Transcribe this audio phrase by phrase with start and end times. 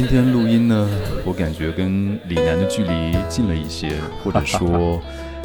[0.00, 0.88] 今天录音呢，
[1.26, 4.98] 我感觉跟李楠的距离近了一些，或者说，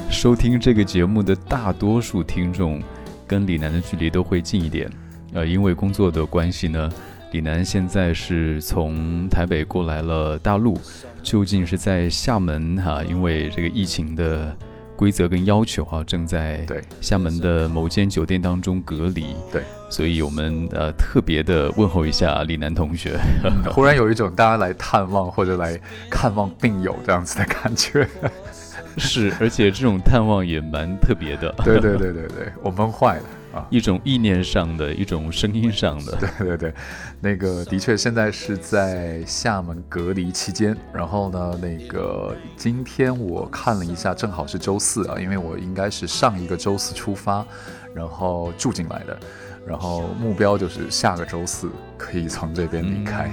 [0.10, 2.82] 收听这个节目的大多数听众
[3.28, 4.90] 跟李楠的距离都会近一点。
[5.34, 6.90] 呃，因为工作的关系呢，
[7.34, 10.80] 李楠现在是从台北过来了大陆，
[11.22, 14.56] 究竟是在厦门哈，因为这个疫情的。
[14.96, 16.82] 规则跟要求哈，正在对。
[17.02, 23.20] 厦门的某间酒店当中隔离，对，所以我们呃特别的问候一下李楠同学，
[23.72, 28.08] 忽然有一种大家来探望或者来看望病友这样子的感觉，
[28.98, 33.24] 是，而且这种探望也蛮特别的，对对对对对，我闷坏了。
[33.70, 36.74] 一种意念上的，一种声音上的， 对对对，
[37.22, 47.46] 那个的确现在是在厦门隔离期间，然后呢，那个今天我看了一下，正好是周四啊，因为我应该是上一个周四出发，
[47.94, 49.18] 然后住进来的，
[49.66, 53.30] 然后目标就是下个周四可以从这边离开。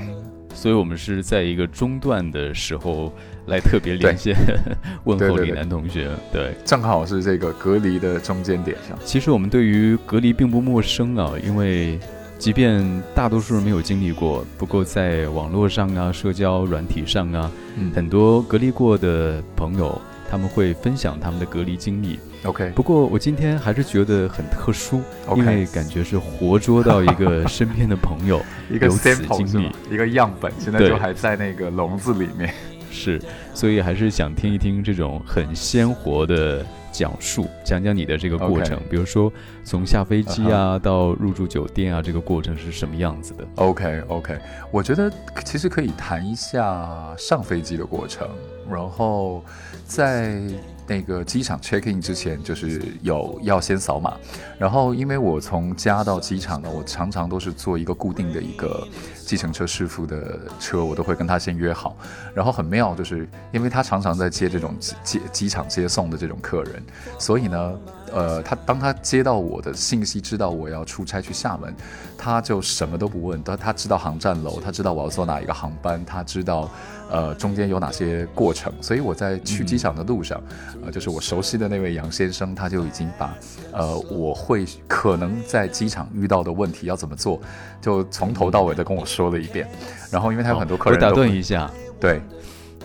[0.54, 3.10] 所以，我们是在一个中断的时候
[3.46, 4.36] 来特别连线
[5.04, 6.10] 问候李楠同学。
[6.32, 8.98] 对，正好是这个隔离的中间点上。
[9.04, 11.98] 其实我们对于隔离并不陌生啊，因为
[12.38, 12.84] 即便
[13.14, 17.50] 大多数人没有经历过，不过在网络上啊、社交软体上啊，
[17.94, 20.00] 很多隔离过的朋友。
[20.30, 22.18] 他们会分享他们的隔离经历。
[22.44, 25.02] OK，不过我今天还是觉得很特殊，
[25.36, 28.40] 因为感觉是活捉到一个身边的朋友，
[28.72, 32.50] 一个 sample 经历，一个样本，现在就还在那个笼子里面。
[32.92, 33.20] 是，
[33.54, 39.32] 所以还是想听一听这种很鲜活的讲述，讲讲你的这个过程，比如说
[39.64, 44.38] 从下飞机啊到入住酒店啊，这个过程是什么样子的？OK OK，
[44.70, 45.10] 我觉得
[45.44, 48.28] 其实可以谈一下上飞机的过程，
[48.70, 49.42] 然后。
[49.84, 50.40] 在
[50.86, 54.16] 那个机场 check in 之前，就是有要先扫码，
[54.58, 58.88] 然后因为我从家到机场呢，我常常都是坐一个固定的一个
[59.24, 61.96] 计程车师傅的车，我都会跟他先约好。
[62.34, 66.82] 然后很妙，就是因为他常常在接这种接机场接送的这种客人，
[67.18, 67.72] 所以呢，
[68.12, 71.74] 呃，他当他接到我的信息，知道我要出差去厦门，
[72.16, 76.68] 他就什么都不问，他他知道航站楼，他知道我要坐哪一个航班，他知道。
[77.10, 78.72] 呃，中间有哪些过程？
[78.80, 80.42] 所以我在去机场的路上，
[80.82, 83.34] 呃，就是我熟悉的那位杨先生，他就已经把，
[83.70, 87.38] 呃，我会可能在机场遇到的问题要怎么做，
[87.82, 89.68] 就从头到尾的跟我说了一遍。
[90.10, 92.20] 然后，因为他有很多客人，我打断一下，对，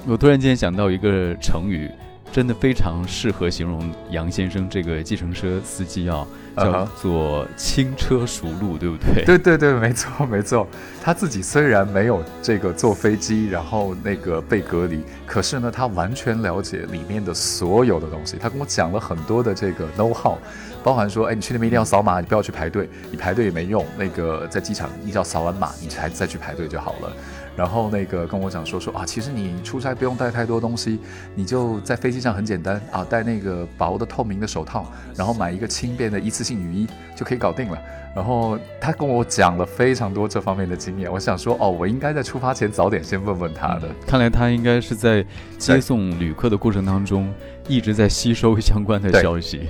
[0.06, 1.90] 我突然间想到一个成语。
[2.38, 6.24] 真的非常适合形容杨先生这个计程车司机啊，
[6.56, 9.26] 叫做轻车熟路，对不对？
[9.26, 10.68] 对对对，没错没错。
[11.02, 18.38] 他自己虽然没有这个坐飞机，然后那个被隔离，可是呢，他完全了解里面的所有的东西。
[18.40, 20.38] 他跟我讲了很多的这个 know how，
[20.84, 23.84] 包含说，哎，你去那边一定要扫码，你不要去排队，你排队也没用。
[23.98, 27.12] 那个在机场，你只要扫完码，你才再去排队就好了。
[27.58, 31.00] 然后那个跟我讲说说啊，其实你出差不用带太多东西，
[31.34, 34.86] 你就在飞机上很简单啊，戴那个薄的透明的手套，
[35.16, 37.78] 然后买一个轻便的一次性雨衣就可以搞定了。
[38.16, 43.90] 然后他跟我讲了非常多这方面的经验，我想说哦，我应该在出发前早点先问问他的。
[44.06, 45.26] 看来他应该是在
[45.58, 47.34] 接送旅客的过程当中
[47.68, 49.68] 一直在吸收相关的消息。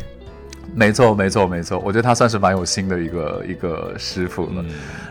[0.77, 1.79] 没错，没错，没错。
[1.79, 4.63] 我觉得他算是蛮有心的一个一个师傅了。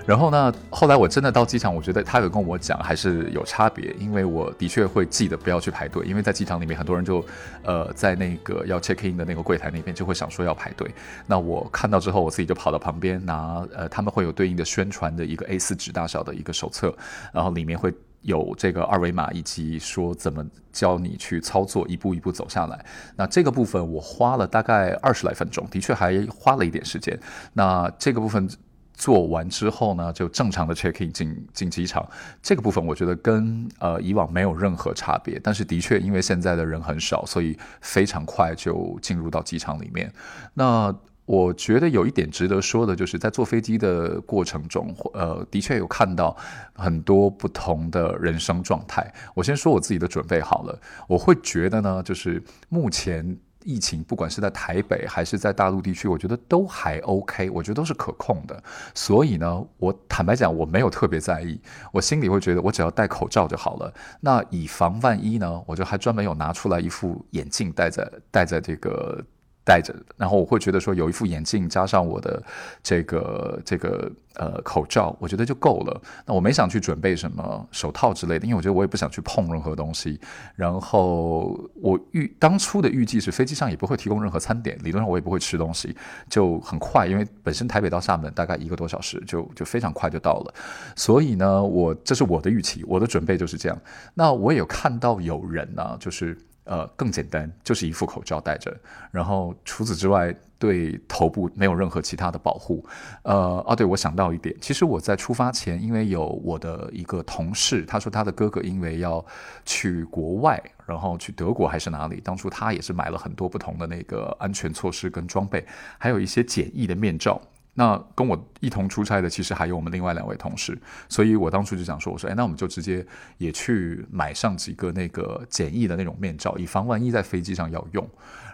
[0.06, 7.24] 然后呢，后来我真的到机场，我觉得他有跟我讲，还是有差别，因为我的确会记得不要去排队，因为在机场里面很多人就，
[7.64, 10.88] 呃，在那个要 check in 的那个柜台那边就会想说要排队。
[11.26, 16.94] 那我看到之后，我自己就跑到旁边拿，呃，他们会有对应的宣传的一个 A4 纸大小的一个手册，
[17.32, 17.92] 然后里面会。
[18.26, 22.84] 有这个二维码，以及说怎么教你去操作，一步一步走下来。
[23.16, 27.18] 那这个部分我花了大概二十来分钟，的确还花了一点时间。
[27.52, 28.48] 那这个部分
[28.94, 32.06] 做完之后呢，就正常的 check in 进进机场。
[32.42, 40.12] 这个部分我觉得跟呃以往没有任何差别，但是的确因为现在的人很少，所以非常快就进入到机场里面。
[40.54, 40.92] 那
[41.26, 46.36] 我觉得有一点值得说的，就是在坐飞机的过程中，呃，的确有看到
[46.74, 49.12] 很多不同的人生状态。
[49.34, 58.62] 我先说我自己的准备好了，我会觉得呢，就是目前疫情不管是在台北还是在大陆地区，我觉得都还 OK，我觉得都是可控的。
[58.94, 61.60] 所以呢，我坦白讲，我没有特别在意，
[61.92, 63.92] 我心里会觉得我只要戴口罩就好了。
[64.20, 69.24] 那以防万一呢，我就还专门有拿出来一副眼镜戴在戴在这个。
[69.66, 72.40] 戴着，然后我会觉得说有一副眼镜加上我的
[72.84, 76.00] 这个这个呃口罩，我觉得就够了。
[76.24, 80.20] 那我没想去准备什么手套之类的，因为我觉得我也不想去碰任何东西。
[80.54, 85.96] 然后我预当初的预计是飞机上也不会提供任何餐点，理论上我也不会吃东西，
[86.30, 90.54] 就很快，因为本身台北到厦门大概一个多小时，就就非常快就到了。
[90.94, 93.76] 所以呢，我这是我的预期，我的准备就是这样。
[94.14, 96.38] 那我也有看到有人呢，就是。
[96.66, 98.76] 呃，更简单，就是一副口罩戴着，
[99.10, 102.84] 然后除此之外，对头部没有任何其他的保护。
[103.22, 109.24] 呃，啊，对，我想到一点，其实我在出发前，因为有我的一个同事，他说他的哥哥因为要
[109.64, 115.64] 去国外，然后去德国还是哪里，当初他也是买了很多不同的那个安全措施跟装备，
[115.98, 117.40] 还有一些简易的面罩。
[117.78, 120.76] 那跟我一同出差的，其实还有我们另外两位同事，
[121.10, 123.06] 所以我当初就想说，我说，哎，那我们就直接
[123.36, 128.08] 也去买上几个那个简易的那种面罩，以防万一在飞机上要用。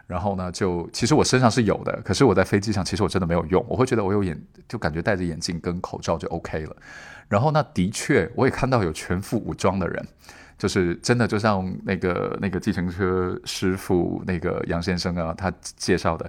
[0.09, 4.39] 然后呢，就其实我身上是有的，可是我在飞机上其实我真的没有用，我会觉得我有眼，
[4.69, 6.77] 就感觉戴着眼镜跟口罩就 OK 了。
[7.29, 10.05] 然后那的确，我也看到有全副武装的人，
[10.59, 16.29] 就是真的就像那个那个计程车师傅那个杨先生啊，他介绍的。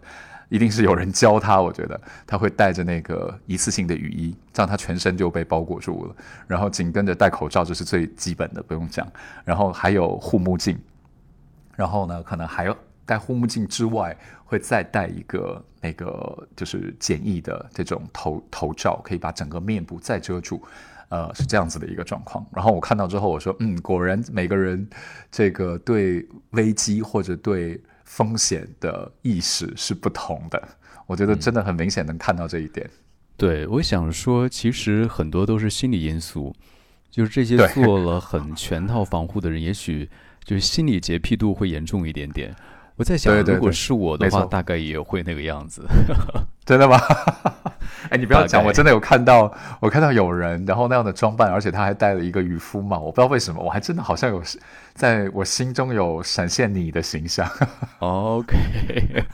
[0.53, 6.15] 一定是有人教他，我觉得他会带着那个一次性的雨衣，这样他全身就被包裹住了。
[6.45, 9.11] 然后紧跟着戴口罩，这是最基本的，不用讲。
[9.43, 10.79] 然后还有护目镜，
[11.75, 14.15] 然后呢，可能还要戴护目镜之外，
[14.45, 20.61] 会再戴一个那个就是简易的这种头头罩，可以把整个面部再遮住。
[21.09, 22.45] 呃，是这样子的一个状况。
[22.51, 24.87] 然后我看到之后，我说，嗯，果然每个人
[25.31, 27.81] 这个对危机或者对。
[28.15, 30.61] 风险的意识是不同的，
[31.07, 32.87] 我觉得真的很明显能看到这一点。
[33.35, 36.55] 对，我想说，其实很多都是心理因素，
[37.09, 40.07] 就是这些做了很全套防护的人，也许
[40.43, 42.55] 就是心理洁癖度会严重一点点。
[42.95, 45.85] 我在想，如果是我的话，大概也会那个样子。
[46.65, 46.97] 真的吗？
[48.09, 54.41] 哎，你不要讲，我真的有看到，我看到有人，然后那样的装扮，而且他还戴了一个渔夫帽，我不知道为什么，我还真的好像有
[54.93, 57.49] 在我心中有闪现你的形象。
[57.99, 59.25] OK，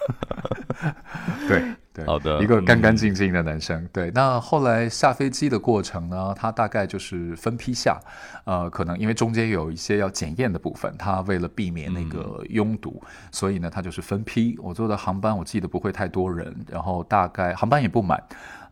[1.47, 1.63] 对
[1.99, 3.87] 对，好的，一个干干净净的男生。
[3.91, 7.99] 对，那后来下飞机的过程呢，他大概就是分批下，
[8.45, 13.01] 呃，可能因为中间有一些要检验的部分，他为了避免那个拥堵，
[13.31, 14.57] 所以呢，他就是分批。
[14.61, 18.21] 我坐的航班，我记得不会太多人，然后大概航班也不满。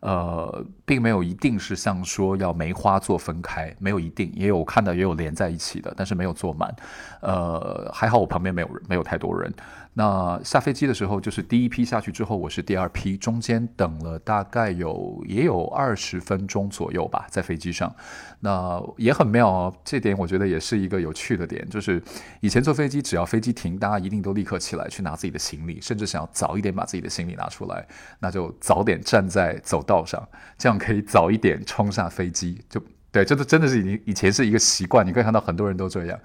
[0.00, 6.74] 呃，并没有一定是像说要梅花座分开，没有一定，也有看到也有连在一起的，但是没有坐满。
[7.20, 9.52] 呃，还好我旁边没有人，没有太多人。
[9.92, 17.92] 那下飞机的时候，就是第一批下去之后，我是第二批，中间等了大概有也有二十分钟左右吧，在飞机上。
[18.40, 22.00] 那也很妙哦，这点我觉得也是一个有趣的点，就是
[22.40, 27.84] 以前坐飞机，只要飞机停，大家一定都立刻起来去拿自己的行李，甚至想要早一点把自己的行李拿出来，
[28.20, 30.22] 那就早点站在走道上，
[30.56, 32.62] 这样可以早一点冲下飞机。
[32.68, 32.80] 就
[33.10, 36.18] 对，这都真的是以以前是一个习惯，你可以看到很多人都这样。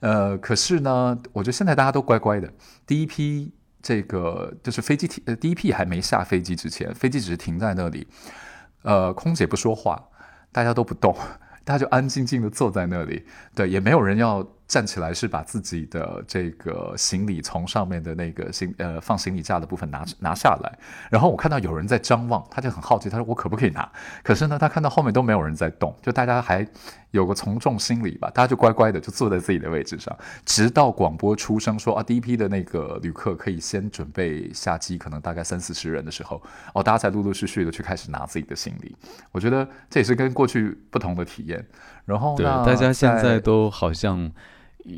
[0.00, 2.52] 呃，可是呢，我觉得现在大家都乖乖的。
[2.86, 8.06] 第一批这个就是飞机停，呃，第一批还没下飞机之前，飞机只是停在那里，
[8.82, 10.02] 呃，空姐不说话，
[10.50, 11.16] 大家都不动，
[11.64, 14.46] 大家就安静静的坐在那里，对，也没有人要。
[14.72, 20.78] 站起来是把自己的这个行李从上面的那个行呃放行李架的部分拿拿下来，
[21.10, 23.86] 然后我看到有人在张望，他就很好奇，他说我可不可以拿？
[24.22, 26.66] 可是呢，他看到后面都没有人在动，就大家还
[27.10, 30.16] 有个从众心理吧，大家就乖乖的就坐在自己的位置上，
[30.46, 36.42] 直到广播出声说啊第一批的那个旅客可以先准备下机，可能大概三四十人的时候，
[36.72, 38.96] 哦，大家才陆陆续续的去开始拿自己的行李。
[39.32, 41.62] 我觉得这也是跟过去不同的体验。
[42.06, 44.32] 然后对大家现在都好像。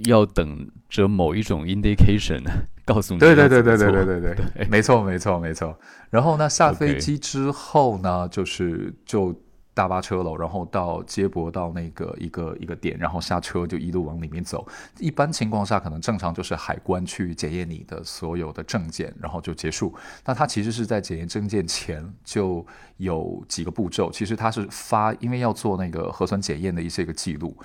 [0.07, 2.43] 要等着某一种 indication
[2.85, 5.79] 告诉你，对对对对对对对对，没错没错没错。
[6.11, 9.35] 然后呢，下飞机之后呢，就是就
[9.73, 14.67] 大巴车了，然后到接驳到那个一个一个点，然后下车就一路往里面走。
[14.99, 19.93] 一般情况下，可能正常就是海关去检验你的所有的证件，然后就结束。
[20.25, 22.65] 那他其实是在检验证件前就
[22.99, 27.57] 有几个步骤，其实他是发，因为要做那个核酸检验的一些个记录。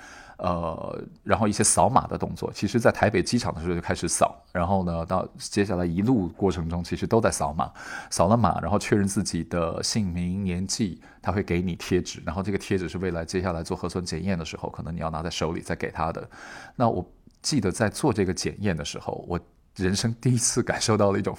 [0.42, 7.70] 呃，然后一些扫码的动作，其实在台北机场的时候就开始扫，然后呢，到接下来一路过程中，其实都在扫码，
[8.10, 16.28] 扫了码，然后确认自己的姓名、年纪，他会给你贴纸，然后这个贴纸是未来接下来做核酸检验的时候，可能你要拿在手里再给他的。
[16.76, 17.06] 那我
[17.42, 19.38] 记得在做这个检验的时候，我。
[19.84, 21.36] 人生第一次感受到了一种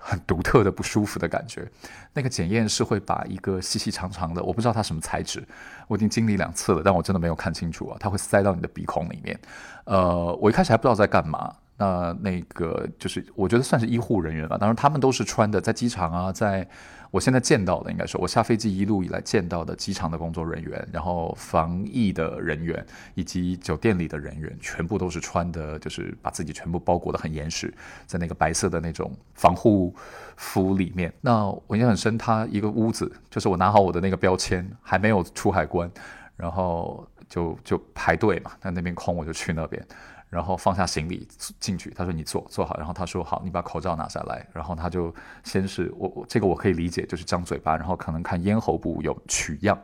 [0.00, 1.66] 很独特的不舒服的感觉。
[2.12, 5.42] 那个检验是会把一个细细长长的，我不知道它什么材质，
[5.88, 7.96] 我已经经历两次了，但我真的没有看清楚啊。
[7.98, 9.38] 它会塞到你的鼻孔里面。
[9.84, 11.54] 呃，我一开始还不知道在干嘛。
[11.78, 16.68] 那那个就是我觉得算是医护人员吧，当然他们都是穿的，在机场啊，在
[17.12, 27.72] 我现在见到的，应该说我下飞机一路以来见到的机场的工作人员，然后防疫的人员以及酒店里的人员，全部都是穿的，就是把自己全部包裹的很严实，
[28.06, 29.94] 在那个白色的那种防护
[30.38, 31.12] 服里面。
[31.20, 35.90] 那我印象很深，他一个屋子，就是我拿好我的那个标签，还没有出海关，
[36.34, 39.86] 然后就就排队嘛，那那边空我就去那边。
[40.32, 41.28] 然后放下行李
[41.60, 49.78] 进去，他说你坐坐好，然后他说好，你把口罩拿下来，然后他就先是我我这个我可以理解，就是张嘴巴，然后可能看咽喉部有取样，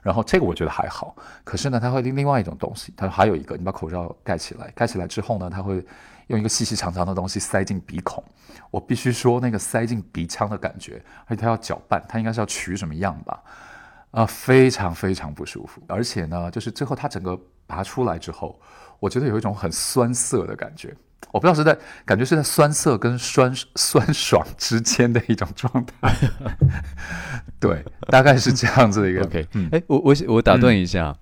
[0.00, 1.14] 然后这个我觉得还好，
[1.44, 5.84] 可是呢，他会另另外一种东西，他说还有一个，你把口罩盖起来，盖起来之后呢，他会
[6.28, 8.24] 用一个细细长长的东西塞进鼻孔，
[8.70, 13.42] 我必须说那个塞进鼻腔的感觉，而且他要搅拌，他应该是要取什么样吧，
[14.12, 18.58] 啊，非常非常不舒服，而且呢，就是最后他整个拔出来之后。
[19.00, 20.94] 我觉得有一种很酸涩的感觉，
[21.32, 26.14] 我不知道是在感觉是在酸涩跟酸 酸爽之间的一种状态，
[27.58, 29.22] 对，大概是这样子的一个。
[29.26, 31.16] OK，哎，我我我打断一下，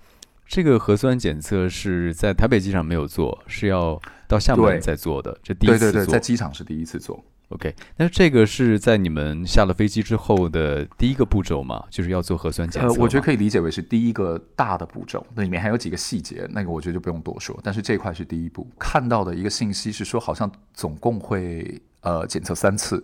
[0.46, 7.24] 这个核酸检测是在台北机场没有做，是要到厦门再做的，这第一次做，在机场是第一次做。
[7.50, 11.82] OK，那这个是在你们下了飞机之后的第一个步骤嘛？
[11.88, 12.88] 就是要做核酸检测。
[12.88, 17.58] 呃，我觉得可以理解为是第一个大的步骤，那里面还有几个细节，那个我觉得就不用多说。
[17.62, 18.68] 但是这块是第一步。
[18.78, 23.02] 看到的一个信息是说，好像总共会呃检测三次，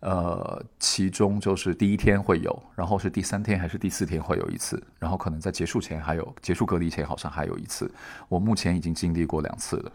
[0.00, 7.92] 呃，其中就是第一天会有，然后是第三天还是第四天会有一次，然后可能在结束前还有，结束隔离前好像还有一次。
[8.30, 9.92] 我目前已经经历过两次了。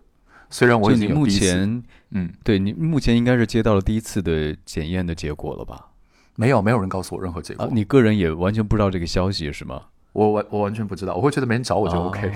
[0.49, 5.87] 虽然我已经目前，嗯，对你目前应该是接到了第一次的检验的结果了吧？
[6.35, 7.67] 没有，没有人告诉我任何结果。
[7.71, 9.81] 你个人也完全不知道这个消息是吗？
[10.13, 12.31] 我完我完全不知道，我会觉得没人找我就 OK。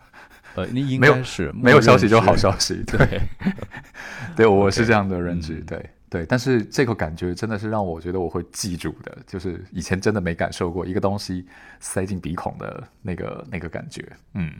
[0.54, 3.20] 呃，你应该是没有消息就好消息， 对，
[4.36, 6.26] 对，我是这样的认知，对对。
[6.26, 11.46] 但是这个感觉真的是让我觉得我会记住的，就是以前真的没感受过一个东西
[11.80, 14.52] 塞进鼻孔的那个那个感觉，嗯。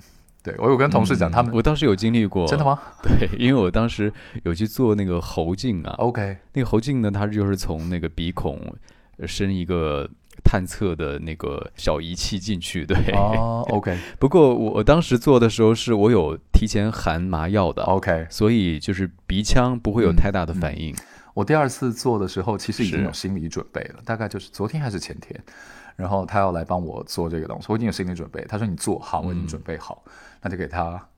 [0.43, 2.79] 对，我有跟同事讲，他们我当时有经历过，真的吗？
[3.03, 5.95] 对，因为我当时有去做那个喉镜啊。
[5.99, 8.61] OK，那个喉镜呢，它就是从那个鼻孔
[9.27, 10.09] 伸一个
[10.43, 12.85] 探测的那个小仪器进去。
[12.85, 13.97] 对， 哦，OK。
[14.19, 17.85] 不过我当时做的时候，是我有提前含麻药的。
[17.85, 20.93] OK，所以就是鼻腔不会有太大的反应。
[21.35, 25.41] 我第二次做的时候，其实已经有心理准备了，大概就是昨天还是前天。
[25.95, 28.43] 然后他要来帮我做这个东西，我已经有心理准备。
[28.49, 30.03] 他说：“你做好，我已经准备好。”
[30.43, 31.09] 那就给他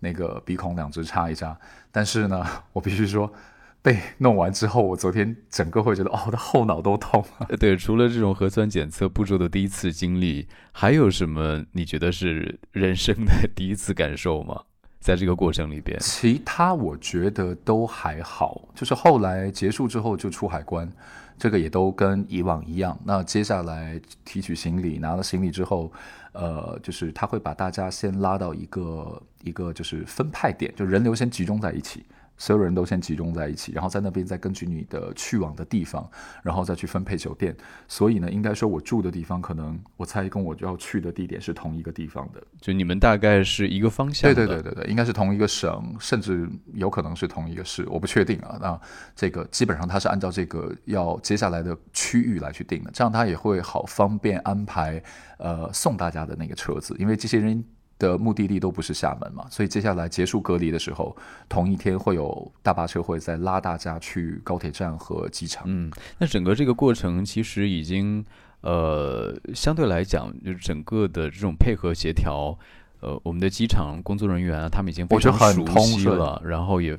[0.00, 1.58] 那个鼻孔两只插一扎。
[1.90, 3.32] 但是呢，我必须说，
[3.80, 7.24] 被弄完之后，我昨天整个会觉得，哦，我的后脑都痛。
[7.58, 14.62] 对，除了这种核酸检测步骤的第一次经历，还有什么你觉得是人生的 第一次感受吗？
[15.02, 18.62] 在这个过程里边，其他我觉得都还好。
[18.74, 20.90] 就是后来结束之后就出海关。
[21.38, 22.96] 这个也都跟以往一样。
[23.04, 25.90] 那接下来提取行李，拿了行李之后，
[26.30, 32.06] 呃，就是他会把大家先拉到一个一个就是分派点，就人流先集中在一起。
[32.42, 36.10] 所有人都先集中在一起，然后在那边再根据你的去往的地方，
[36.42, 37.56] 然后再去分配酒店。
[37.86, 42.42] 所以呢，应该说我住的地方，可能我猜跟我要去的地点是同一个地方的。
[42.60, 44.34] 就你们大概是一个方向？
[44.34, 48.58] 对对对对对，应该是同一个省，甚至有可能是同一个市，我不确定啊。
[48.60, 48.80] 那
[49.14, 55.00] 这个基本上它是按照这个要接下来的区域来去定的，这样它也会好方便安排
[55.38, 57.64] 呃送大家的那个车子，因为这些人。
[58.02, 61.16] 的目的地都不是厦门嘛，所以接下来结束隔离的时候，
[61.48, 65.62] 同一天会有大巴车会再拉大家去高铁站和机场。
[65.66, 68.24] 嗯，那整个这个过程其实已经
[68.62, 72.58] 呃相对来讲，就是整个的这种配合协调，
[72.98, 76.98] 呃，我们的机场工作人员啊，他们已经非常熟悉了，然后也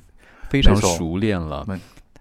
[0.49, 1.67] 非常熟练了。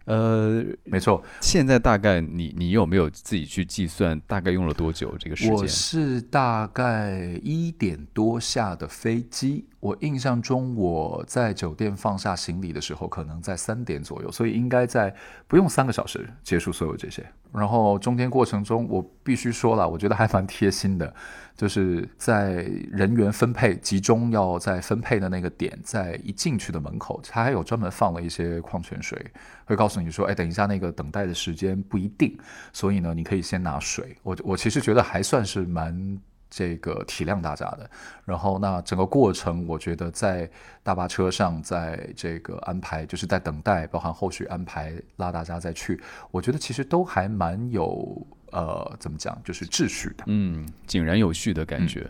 [0.04, 1.22] 呃，没错。
[1.40, 5.54] 现在大概你你有没有自己去计算大概用了多久这个时间？
[5.54, 9.66] 我是大概一点多下的飞机。
[9.82, 15.12] 我印象中，我在酒店放下行李的时候，可能在三点左右，所以应该在
[15.48, 17.26] 不用三个小时结束所有这些。
[17.52, 21.12] 然后中间过程中，我必须说了，我觉得还蛮贴心的，
[21.56, 22.62] 就是在
[22.92, 29.20] 人员分配集中要在分配的那个点，在一进去的门口，他还有专门放了一些矿泉水，
[29.64, 32.38] 会告诉你说，哎，等一下那个等待的时间不一定，
[32.72, 34.16] 所以呢，你可以先拿水。
[34.22, 36.20] 我我其实觉得还算是蛮。
[36.54, 37.90] 这个体谅大家的，
[38.26, 40.48] 然后那整个过程，我觉得在
[40.82, 45.98] 大巴车上，在这个安排，就是在等待，包含后续安排拉大家再去，
[46.30, 52.06] 我觉得其实都还蛮有呃，怎么讲，就是秩序的，嗯，井然有序的感觉。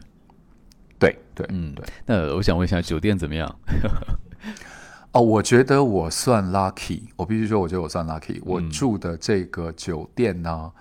[0.99, 1.87] 对对，嗯对。
[2.04, 3.49] 那我想问一下，酒店怎么样？
[5.12, 8.40] 哦，我觉得我算 lucky，我必须说，我觉得我算 lucky。
[8.44, 10.72] 我嗯住的这个酒店呢，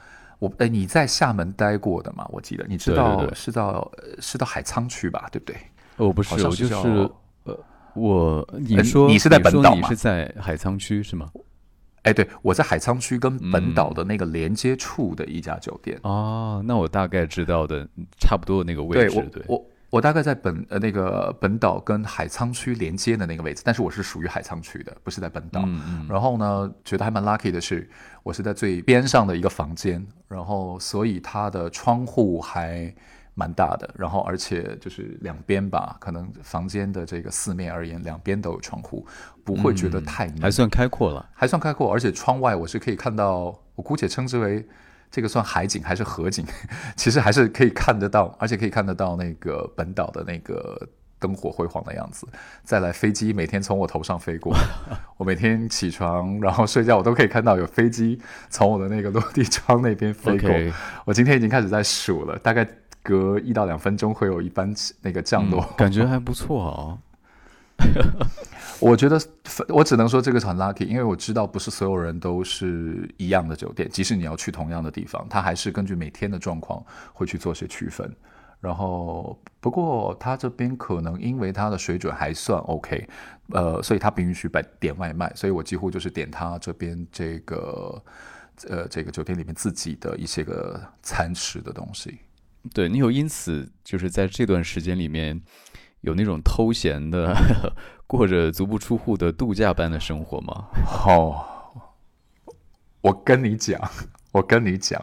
[0.41, 2.25] 我哎，你在厦门待过的吗？
[2.31, 5.29] 我记得你知道是到呃是到海沧区吧？
[5.31, 5.55] 对不对？
[5.97, 6.73] 哦，不是，是我就是
[7.43, 7.59] 呃，
[7.93, 11.29] 我你呃说你是在本岛吗你是在海沧区是吗？
[12.01, 15.99] 哎，对，我在海沧区跟本嗯岛的那个连接处的一家酒店。
[16.01, 17.87] 哦，那我大概知道的，
[18.19, 25.61] 差不多的那个位置，对我对，我我大概在本呃那个本岛跟海沧区连接的那个位置，但是我是属于海沧区的，不是在本岛。
[25.65, 27.87] 嗯嗯，然后呢，觉得还蛮 lucky 的是，
[28.23, 32.91] 我是在最边上的一个房间，然后所以它的窗户还
[33.35, 39.05] 蛮大的，然后而且就是两边吧，可能房间的这个四面而言，两边都有窗户，
[39.43, 41.29] 不会觉得太，嗯还算开阔了。
[41.33, 44.65] 还算开阔，而且窗外我是可以看到，我姑且称之为
[45.11, 46.45] 这个算海景还是河景，
[46.95, 50.87] 其实还是可以看得到，而且可以看得到那个本岛的那个
[51.19, 52.25] 灯火辉煌的样子。
[52.63, 54.55] 再来，飞机每天从我头上飞过，
[55.17, 58.17] 我每天起床然后睡觉，我都可以看到有飞机
[58.49, 60.49] 从我的那个落地窗那边飞过。
[61.05, 62.65] 我今天已经开始在数了，大概
[63.03, 65.61] 隔一到两分钟会有一班那个降落。
[65.61, 66.99] 嗯感觉还不错哦。
[68.81, 69.21] 我觉得
[69.69, 76.83] 我只能说这个很 lucky，因为我知道不是所有人都是一样的酒店，即使你要去同样的地方，它还是根据每天的状况
[77.13, 78.13] 会去做些区分。
[78.59, 83.07] 然后，不过他这边可能因为它的水准还算 OK，
[83.53, 87.99] 呃，所以他不允许摆点外卖，所以我几乎就是点他这边这个
[88.69, 92.19] 呃这个酒店里面自己的一些个餐食的东西。
[92.71, 95.41] 对你有因此就是在这段时间里面
[96.01, 97.35] 有那种偷闲的，
[98.11, 100.65] 过着足不出户的度假般的生活吗？
[101.07, 101.45] 哦，
[102.99, 103.79] 我跟你讲，
[104.33, 105.01] 我跟你讲，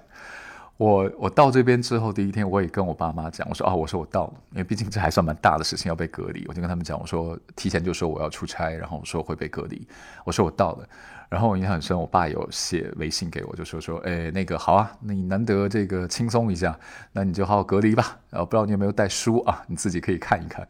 [0.76, 9.88] 我我到这边之后第一天，我也跟我爸妈讲，我说啊，我说我到了，因为毕竟这还算蛮大的事情，要被隔离，我就跟他们讲，我说提前就说我要出差，然后我说会被隔离，
[10.26, 10.86] 我说我到了，
[11.30, 16.78] 然后我印象很深，我爸有写微信给我，就说说，哎，那个好啊，那你难得这个轻松一下，
[17.12, 20.68] 那你就好好隔离吧，然后不知道你有没有带书啊，你自己可以看一看，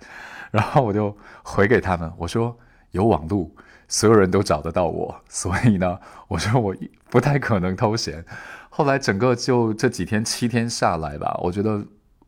[0.51, 2.57] 然后我就回给他们，我说
[2.91, 3.55] 有网路。
[3.91, 6.77] 所有人都找得到我，所以呢，我说我
[7.09, 8.23] 不太可能偷闲。
[8.69, 11.83] 后来整个就这几天七天下来吧，我觉得，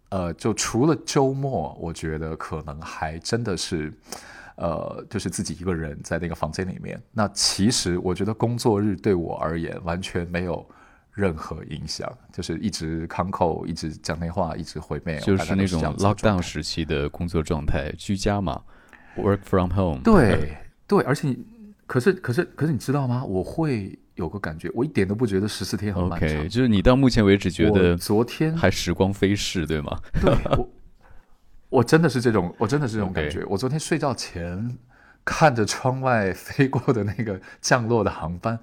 [0.09, 3.93] 呃，就除了周末，我觉得可能还真的是，
[4.57, 6.99] 呃，就是自己一个人在那个房间里面。
[7.12, 10.66] 那其实我觉得工作日对我而言完全没有
[11.12, 18.62] 任何影响，就是一直康扣，一直讲电话，一直回 mail，就是那种 lockdown 时期的工作状态，居家嘛
[19.16, 20.01] ，work from home。
[20.03, 21.44] 对对，而且你，
[21.87, 23.25] 可是可是可是你知道吗？
[23.25, 26.29] 我会有个感觉，我一点都不觉得十四天很漫长。
[26.29, 29.99] OK，就是你到目前为止觉得昨天还时光飞逝，对吗？
[30.20, 30.70] 对我，
[31.68, 33.44] 我真的是这种，我真的是这种感觉。
[33.49, 34.79] 我昨天睡觉前
[35.25, 38.59] 看着窗外飞过的那个降落的航班，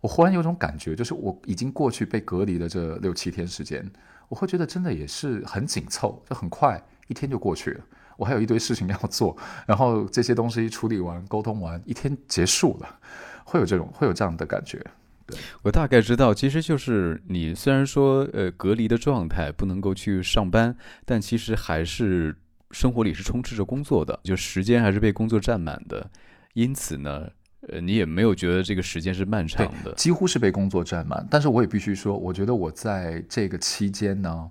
[0.00, 3.84] 我忽然有种感觉，就是我已经过去被隔离的这六七天时间，
[4.28, 7.84] 我会觉得真的也是很紧凑，就很快一天就过去了。
[8.16, 12.98] 我还有一堆事情要做，然后这些东西处理完、沟通完，一天结束了，
[13.44, 14.82] 会有这种会有这样的感觉。
[15.26, 22.34] 对我大概知道，其实就是你虽然说呃隔离的状态不能够去上班，但其实还是
[22.70, 26.10] 生活里是充斥着工作的，就时间还是被工作占满的。
[26.54, 27.28] 因此呢，
[27.68, 29.92] 呃，你也没有觉得这个时间是漫长的。
[29.94, 31.26] 几乎是被工作占满。
[31.30, 34.50] 但是我也必须说，我觉得我在这个期间呢，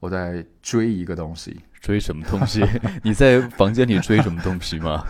[0.00, 2.64] 我在追一个东西，追什么东西？
[3.02, 5.04] 你在房间里追什么东西吗？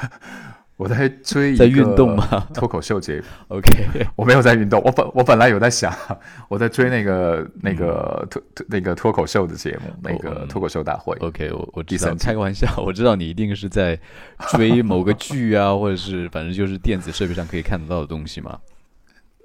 [0.76, 3.24] 我在追在运动吗脱口秀节目？
[3.56, 5.96] OK，我没有在运动，我本我本来有在想，
[6.48, 11.16] 我在追那个那个脱脱那个脱口秀的节目，那个嗯脱口秀大会。
[11.20, 13.98] OK，我我知道，第三开个玩笑， 我知道你一定是在
[14.50, 18.58] 追某个剧啊，或者是反正就是电子设备上可以看得到的东西嘛。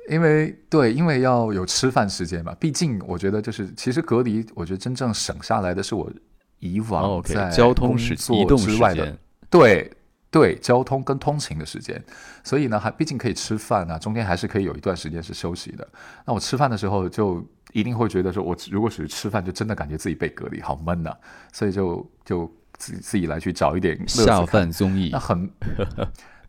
[0.09, 6.11] 因为对，因为要有吃饭时间嘛，毕竟我觉得就是其实隔离，我觉得真正省下来的是我
[6.57, 9.17] 以哦往在交通时工移动时作之外的间，
[9.51, 9.91] 对
[10.31, 12.01] 对，交通跟通勤的时间，
[12.43, 15.87] 所以呢，还毕竟可以吃饭啊，中间还是可以有一段时间是休息的。
[16.25, 21.11] 那我吃饭的时候就一定会觉得说，我如果只是吃饭，就真的感觉自己被隔离，好闷呐、
[21.51, 22.45] 所以就就
[22.77, 25.09] 自己自己来去找一点下饭综艺。
[25.11, 25.49] 那很，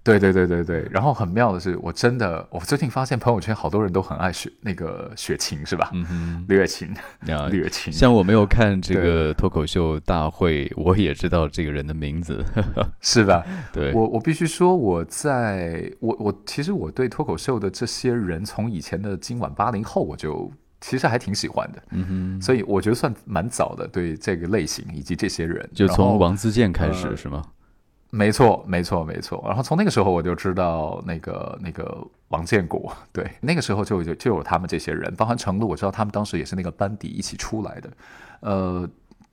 [0.03, 0.89] 对对对对对。
[0.91, 5.91] 然后很妙的是，我真的，我最近发现朋友圈好多人都很爱雪那个雪琴是吧？
[5.93, 6.95] 嗯哼，李雪琴，
[7.51, 7.93] 李雪 琴。
[7.93, 12.45] 像我没有看这个脱口秀大会，我也知道这个人的名字。
[13.01, 13.45] 是吧？
[13.73, 25.69] 对，我我必须说，我在我我其实我对脱口秀的这些人，从以前的今晚八零后，我就其实还挺喜欢的，嗯哼，所以我觉得算蛮早的对这个类型以及这些人。
[25.75, 27.43] 就从王自健开始、呃是吗？
[28.11, 29.43] 没错，没错，没错。
[29.47, 37.91] 然后从那个时候我就知道那个那个王建国，对，那个时候就就就有他们这些人，包含程璐，我知道他们当时也是那个班底一起出来的，
[38.41, 38.89] 呃。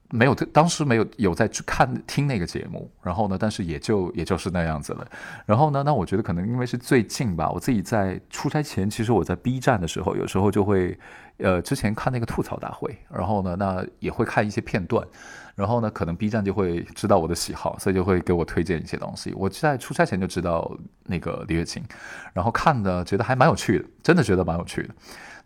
[0.10, 5.06] 没有，当时没有有在去看听那个节目，然后呢，但是也就也就是那样子了。
[5.46, 10.98] 然后呢，那我觉得可能因为是最近吧，我自己在出差前，其实我在 B 站的时候，有时候就会，
[11.40, 15.06] 呃，之前看那个吐槽大会，然后呢，那也会看一些片段，
[15.58, 19.34] 然后呢，可能 B 站就会知道我的喜好，所以就会给我推荐一些东西。
[19.36, 20.72] 我在出差前就知道
[21.06, 21.84] 那个李月琴，
[22.32, 24.93] 然后看的觉得还蛮有趣的，真的觉得蛮有趣的。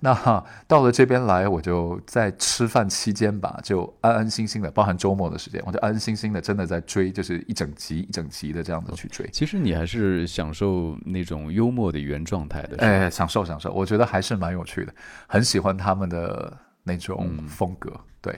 [0.02, 9.26] 那到了这边来，我就在吃饭期间吧，就安安心心的，包含周末的时间，我就安安心心的，真的在追，就是一整集一整集的这样子去追。
[9.32, 14.94] 其实你还是享受那种幽默的原状态的，哎，享受享受，我觉得还是蛮有趣的，
[15.28, 16.52] 很喜欢他们的
[16.84, 17.94] 那种风格。
[18.22, 18.38] 对，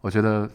[0.00, 0.50] 我觉得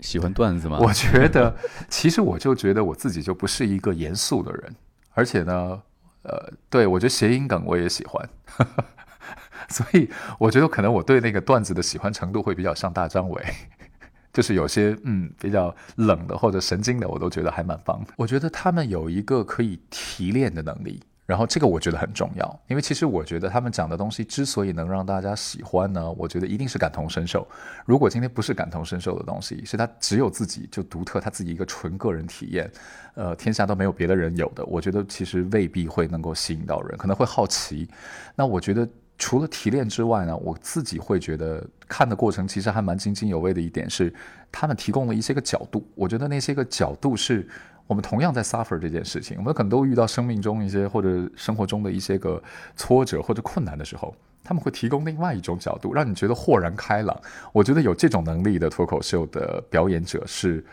[0.00, 0.78] 喜欢段子吗？
[0.80, 1.54] 我觉得，
[1.88, 4.74] 其实我就觉得我自己就不是一个严肃的人，
[5.12, 5.82] 而且呢，
[6.22, 8.28] 呃，对我觉得谐音梗我也喜欢。
[9.68, 13.44] 所以我觉得可能我对那个段子的喜欢程度会比较像大张伟，
[14.32, 18.12] 就是有些嗯比较冷的或者神经的，我都觉得还蛮棒的。
[18.16, 27.46] 我觉得他们有一个可以提炼的能力，然后这个我觉得很重要，因为其实我觉得他们讲的东西之所以能让大家喜欢呢，我觉得一定是感同身受。
[27.86, 32.68] 如果今天不是感同身受的东西，是他只有自己就独特他自己一个纯个人体验，
[33.14, 37.88] 呃，天下都没有别的人有的，我觉得其实未必会能够吸引到人，可能会好奇。
[38.34, 38.88] 那我觉得。
[39.22, 44.10] 除了提炼之外呢，我自己会觉得看的过程其实还蛮津津有味的一点是，
[44.50, 45.86] 他们提供了一些个角度。
[45.94, 47.46] 我觉得那些个角度是
[47.90, 52.40] 我们同样在 suffer 这件事情，我们可能都遇到生命中一些或者生活中的一些个
[52.76, 57.20] 挫折或者困难的时候，他们会提供另外一种角度，让你觉得豁然开朗。
[57.52, 60.64] 我觉得有这种能力的脱口秀的表演者是。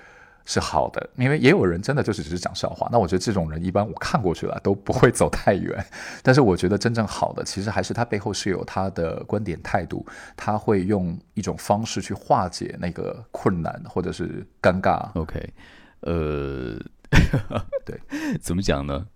[0.49, 2.87] 是好的，因为也有人真的就是只是讲笑话。
[2.89, 5.85] 那我觉得这种人一般我看过去了都不会走太远。
[6.23, 10.05] 但是我觉得真正好的，其实还是他背后是有他的观点态度，
[10.37, 15.09] 他会用一种方式去化解那个困难或者是尴尬。
[15.15, 15.53] OK，
[15.99, 16.79] 呃，
[17.85, 17.99] 对，
[18.41, 19.07] 怎么讲呢？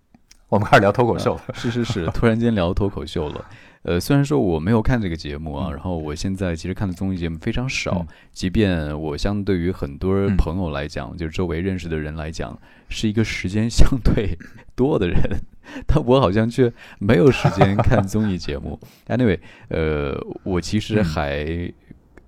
[0.48, 3.44] 我们开始聊脱口秀，是是是，突然间聊脱口秀了。
[3.84, 12.56] 呃，虽然说我没有看这个节目啊，然后我现在其实看的综艺节目非常少，即便我相对于很多朋友来讲，就是周围认识的人来讲，
[12.88, 14.36] 是一个时间相对
[14.76, 15.40] 多的人，
[15.86, 18.78] 但我好像却没有时间看综艺节目。
[19.08, 21.72] Anyway，呃，我其实还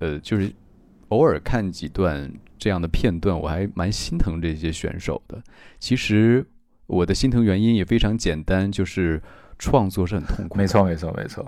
[0.00, 0.50] 呃，就是
[1.10, 5.42] 偶尔看几段这样的片段，我还蛮心疼这些选手的。
[5.78, 6.46] 其实
[6.86, 9.22] 我的心疼原因也非常简单，就是。
[9.56, 11.46] 创作是很痛苦，没错，没错，没错，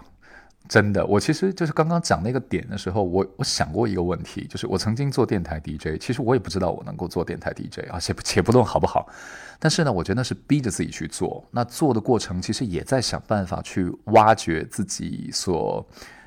[0.68, 1.04] 真的。
[1.04, 9.08] 我其实就是刚刚讲那个点的时候，我我想过一个问题，就是我曾经做电台 DJ，其实我也不知道我能够做电台 DJ 啊，且且不论好不好，
[9.58, 11.44] 但是呢，我觉得那是逼着自己去做。
[11.50, 15.84] 那做的过程其实也在想办法去挖掘自己所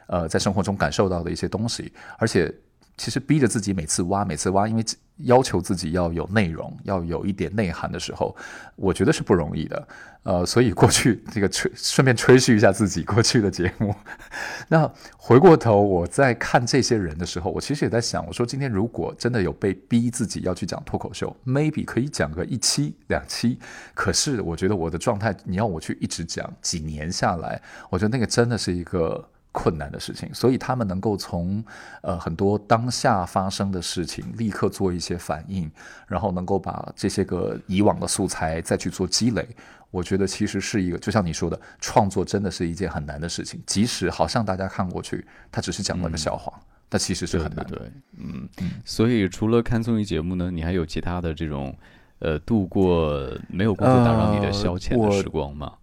[0.08, 2.54] 呃在生活中感受到的一些东西，而且。
[3.00, 4.84] 其实逼着自己每次挖，每次挖，因为
[5.20, 8.36] 要求自己要有内容，要有一点内涵的时候，
[8.76, 9.88] 我觉得是不容易的。
[10.24, 13.96] 呃，所以过去这个吹，顺便吹嘘一下自己过去的节目。
[14.68, 23.58] 那回过头我在看这些人的时候，我其实也在想，我说今天如果真的有被逼自己要去讲脱口秀，maybe 可以讲个一期两期。
[23.94, 29.26] 可是我觉得我的状态，你要我去一直讲几年下来，我觉得那个真的是一个。
[29.52, 31.64] 困难的事情，所以他们能够从
[32.02, 35.70] 呃很多当下发生的事情立刻做一些反应，
[36.08, 39.48] 然后能够把这些个以往的素材再去做积累，
[39.90, 43.60] 我觉得其实是一个，就像你说的，创作真的是一件很难的事情。
[43.66, 46.54] 即使好像大家看过去，他只是讲了个笑话，
[46.88, 47.66] 但其实是很难。
[47.66, 47.80] 对，
[48.18, 48.72] 嗯嗯。
[48.86, 51.76] 所以除了看综艺节目呢，你还有其他的这种
[52.20, 55.74] 呃度过没有工作打扰你的消遣的时光吗？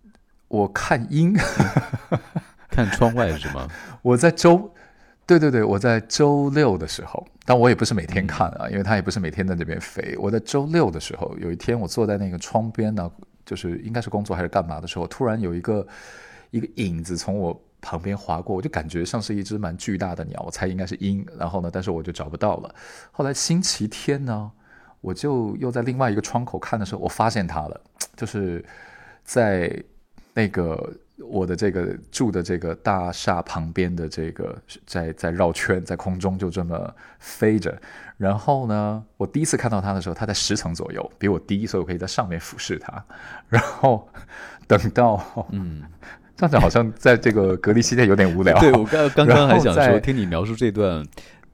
[0.46, 1.34] 我看鹰。
[2.76, 3.66] 看窗外是吗？
[4.02, 4.70] 我在周，
[5.26, 10.14] 对对对，我在周六的时候，但我也不是每天看啊，因为它也不是每天在那边飞。
[10.18, 13.10] 我在周六的时候，有一天我坐在那个窗边呢，
[13.46, 15.86] 就是应该是工作还是干嘛的时候，突然有一个
[16.50, 21.26] 一个影子从我旁边划过，我就感觉像是一只蛮巨大的鸟，我猜应该是鹰。
[21.38, 22.74] 然后呢，但是我就找不到了。
[23.10, 24.52] 后来星期天呢，
[25.00, 27.80] 我就又在另外一个窗口看的时候，我发现它了，
[28.14, 28.62] 就是
[29.24, 29.82] 在
[30.34, 30.92] 那个。
[31.18, 37.76] 我的这个住的这个大厦旁边的这个在在绕圈，在空中就这么飞着。
[38.16, 43.04] 然后呢，我第一次看到它的时候，它在十层左右，比我低，所以我可以在上面俯视它。
[43.48, 44.08] 然后
[44.66, 45.82] 等到，嗯，
[46.36, 48.58] 这样子好像在这个隔离期间有点无聊。
[48.60, 51.04] 对我刚刚刚还想说，听你描述这段。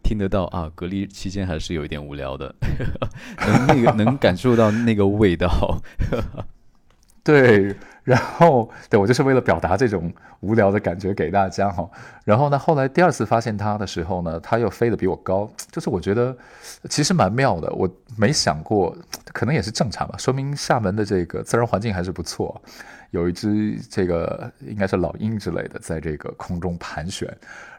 [0.04, 2.52] 听得到啊，隔离期间还是有一点无聊的，
[3.38, 5.80] 能那个能感受到那个味道。
[7.24, 11.88] 对，然后对我就是为了表达这种无聊的感觉给大家哈。
[12.24, 16.36] 然后呢，后来第二次发现它的时候呢，它又飞得比我高，就是我觉得
[16.90, 17.72] 其实蛮妙的。
[17.74, 18.96] 我没想过，
[19.32, 22.60] 可能也是正常吧，说明厦门的这个自然环境还是不错。
[23.10, 27.32] 有一只这个应该是老鹰之类的，在这个空中盘旋，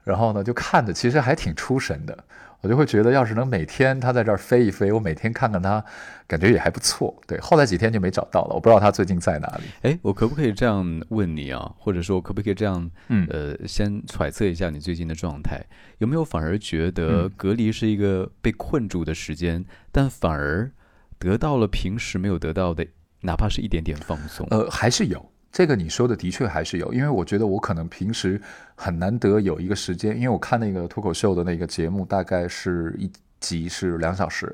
[0.06, 2.18] 然后呢，就看着其实还挺出神的。
[2.64, 5.84] 我就会觉得，要是能每天它在这儿飞一飞，我每天看看它，
[6.26, 7.14] 感觉也还不错。
[7.28, 9.64] 对，后来几天就没找到了，我不知道它最近在哪里。
[9.82, 11.70] 哎，我可不可以这样问你啊？
[11.78, 15.62] 或者说，可不可以这样，嗯，呃，先揣测一下你最近的状态，
[15.98, 20.72] 有没有反而觉得隔离是一个被困住的时间，但反而
[21.20, 22.88] 得到了平时没有得到的，
[23.20, 24.48] 哪怕是一点点放松？
[24.52, 25.33] 呃，还是有。
[25.54, 28.42] 这个你说的的确还是有，因为我觉得我可能平时
[28.74, 33.08] 很难得有一个时间，因为我看那个脱口秀的那个节目，大概是一
[33.40, 34.52] 集是两小时，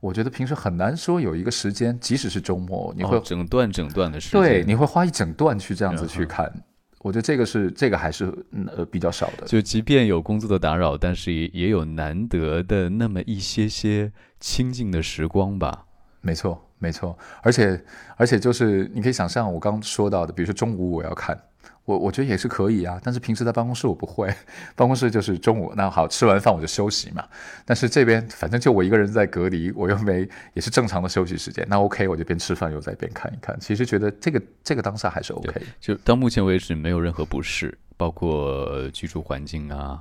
[0.00, 6.52] 我觉得平时很难说有一个时间，即使是周末，你会整段整段的时间，对，你会花一整段去这样子去看，
[7.02, 8.34] 我觉得这个是这个还是
[8.76, 9.46] 呃比较少的。
[9.46, 15.84] 就即便有工作的打扰，但是也也有难得的那么一些些清静的时光吧。
[16.20, 16.60] 没错。
[16.82, 17.80] 没错，而且
[18.16, 21.40] 而且就是你可以想象我刚说到的，比如说中午我要看，
[21.84, 23.00] 我我觉得也是可以啊。
[23.04, 24.26] 但是平时在办公室我不会，
[24.74, 27.24] 办公室就是中午那好吃完饭我就休息嘛。
[27.64, 33.56] 但是这边反正就我一个人在隔离，我又没也是正常的休息时间，那 OK 我就边吃饭又在边看一看。
[33.60, 35.62] 其实觉得这个这个当下还是 OK。
[35.80, 40.00] 就到目前为止没有任何不适，包括居住环境啊，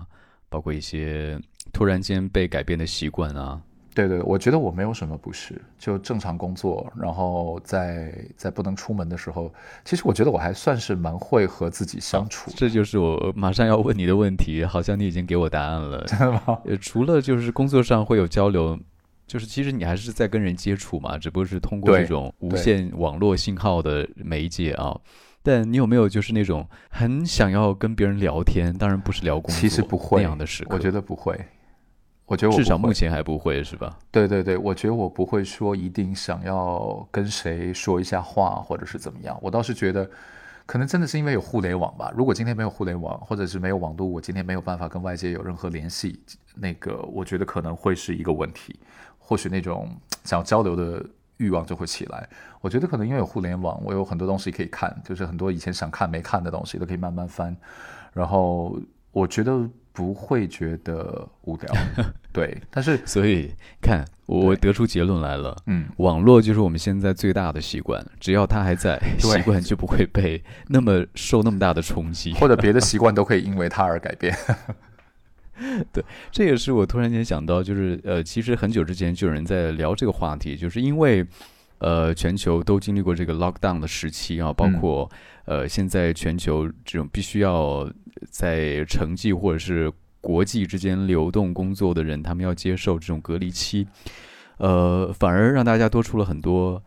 [0.50, 1.39] 包括一些
[1.72, 3.62] 突然间被改变的习惯啊。
[3.93, 12.51] 对对，我觉得我没有什么不适，就正常工作，然后在在不能出门的时候，其实我觉得我还算是蛮会和自己相处。
[12.56, 16.04] 这就是我马上要问你的问题，好像你已经给我答案了。
[16.08, 16.60] 真的吗？
[16.65, 18.80] 呃，除了就是工作上会有交流，
[19.27, 24.97] 就是其实你还是在跟人接触嘛，只不过是通过这种无线网络信号的媒介啊。
[25.43, 31.36] 但你有没有就是那种很想要跟别人聊天，当然不是聊工作，其实不会那样的时刻，我觉得不会。
[32.32, 34.00] 我觉得我至少目前还不会是吧？
[34.10, 39.38] 对对对，我觉得我不会说一定想要跟谁说一下话，或者是怎么样。
[39.41, 40.10] 我倒是觉得，
[40.65, 42.10] 可能真的是因为有互联网吧。
[42.15, 46.22] 如果今天没有互联网，或者是没有网络，我今天没有办法跟外界有任何联系，
[46.56, 48.80] 那个我觉得可能会是一个问题。
[49.20, 49.89] 或许那种
[50.24, 52.30] 想要交流的欲望就会起来。
[52.62, 57.54] 我觉得可能因为有互联网，我有很多东西可以看，就是很多以前想看没看的东西都可以慢慢翻。
[58.13, 58.80] 然后
[59.12, 59.70] 我觉得。
[59.93, 61.73] 不会觉得无聊，
[62.32, 63.51] 对，但是所以
[63.82, 74.34] 看我得出结论来了，嗯，网络就是我们现在最大的习惯，只要它还在，习惯就不会被那么受那么大的冲击， 或者别的习惯都可以因为它而改变。
[75.91, 81.25] 对，这也是我突然间想到，就是呃，其实很久之前就有人在聊这个话题，就是因为
[81.80, 85.12] 呃，全球都经历过这个 lockdown 的时期啊，包括
[85.45, 87.91] 呃，现在全球这种必须要。
[88.30, 93.88] 在城际或者是国际之间流动工作的人，他们要接受这种隔离期，
[94.58, 96.84] 呃，反而让大家多出了很多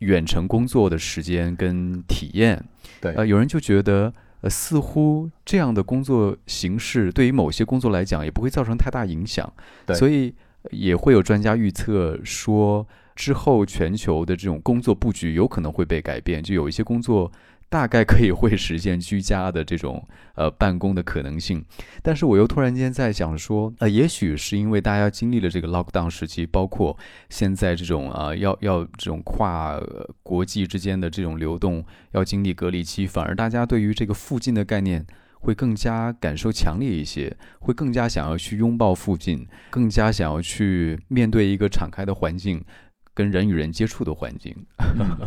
[0.00, 2.64] 远程工作的时间跟体验。
[3.00, 9.52] 对，呃，有人就觉得，呃，似乎这样的工作形式对于某些工作来讲也不会造成太大影响。
[9.86, 10.34] 对，所以
[10.70, 17.30] 也会有专家预测说，之后全球的这种工作布局有可能会被改变，就有一些工作。
[17.70, 20.04] 大概可以会实现居家的这种
[20.34, 21.64] 呃办公的可能性，
[22.02, 29.80] 但是我又突然间在想说，呃，也许是因为大家经历了这个 lockdown 时期，包括现在这种啊要要这种跨
[30.24, 35.06] 国际之间的这种流动，要经历隔离期，反而大家对于这个附近的概念
[35.38, 42.64] 会更加感受强烈一些，会更加想要去拥抱附近，更加想要去面对一个敞开的环境。
[43.14, 44.56] 跟人与人接触的环境，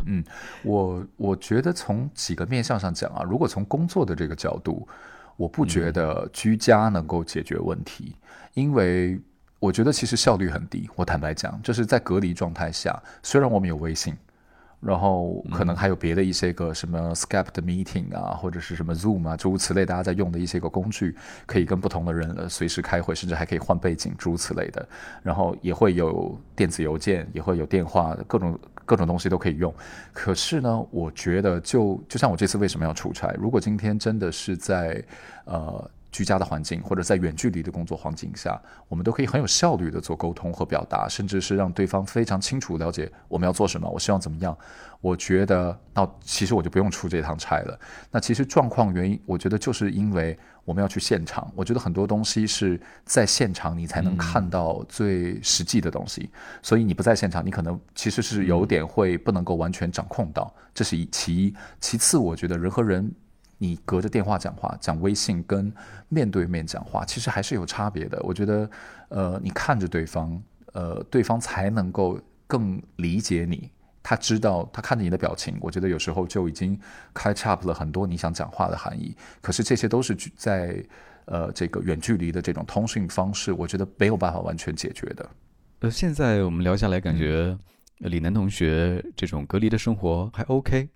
[0.06, 0.24] 嗯，
[0.64, 4.88] 我我觉得从几个面向上讲啊，如果从工作的这个角度，
[5.38, 8.16] 我不觉得居家能够解决问题，
[8.54, 9.20] 因为
[9.60, 10.90] 我觉得其实效率很低。
[10.96, 14.16] 我坦白讲，就是在隔离状态下，虽然我们有微信。
[14.86, 21.16] 然后可能还有别的一些个什么 Skype 的 meeting 啊，或者是什么 Zoom 啊，诸如此类，大家在用的一些个工具，
[21.46, 24.88] 可以跟不同的人呃随时开会，甚至还可以换背景，诸如此类的。
[25.22, 29.74] 然后也会有电子邮件，也会有电话，各种各种东西都可以用。
[30.12, 35.04] 可是呢，我觉得就就像我这次为什么要出差，如果今天真的是在
[35.46, 35.90] 呃。
[36.14, 44.56] 居家的环境，或者在远距离的工作环境下，我们都可以很有效率的做沟通和表达，甚至是让对方非常清楚了解我们要做什么，我希望怎么样。
[45.02, 47.78] 我觉得，那其实我就不用出这趟差了。
[48.10, 51.52] 那其实状况原因，我觉得就是因为我们要去现场。
[51.58, 56.30] 我觉得很多东西是在现场你才能看到最实际的东西，
[56.62, 60.54] 所以你不在现场，你可能其实是有点会不能够完全掌控到。
[60.74, 63.14] 这是一其一，其次，我觉得人和人，
[63.64, 65.72] 你隔着电话讲话、讲微信跟
[66.10, 68.22] 面对面讲话，其实还是有差别的。
[68.22, 68.70] 我觉得，
[69.08, 73.72] 呃，你看着对方，呃，对方才能够更理解你。
[74.04, 76.78] 他知道，他看着你的表情，我觉得有时候就已经
[77.14, 79.16] catch up 了很多你想讲话的含义。
[79.42, 80.84] 可是这些都是在
[81.24, 85.30] 呃这个远距离的这种通讯方式，我觉得没有办法完全解决的。
[85.80, 87.58] 呃，现在我们聊下来，感觉
[88.00, 90.90] 李楠同学这种隔离的生活还 OK，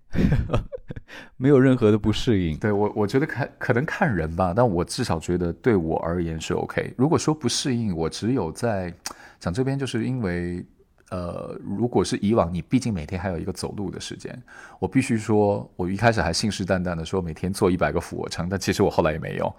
[1.37, 2.57] 没有任何的不适应。
[2.57, 6.93] 对我，我觉得看可能看人吧，但我至少觉得对我而言是 OK。
[6.97, 8.93] 如果说不适应，我只有在
[9.39, 10.65] 讲这边，就是因为。
[11.09, 14.37] 呃，如果是以往，你毕竟每天还有一个走路的时间，
[14.77, 19.55] 我必须说，我一开始还信誓旦旦的说每天做一百个俯卧撑，但其实我后来也没有。